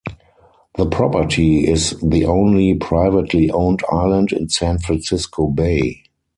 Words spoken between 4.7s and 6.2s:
Francisco Bay.